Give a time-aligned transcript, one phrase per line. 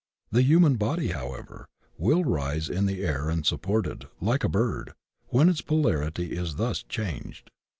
[0.31, 4.93] The hu man body, however, will rise in the air unsupported, like a bird,
[5.27, 7.51] when its polarity is thus changed.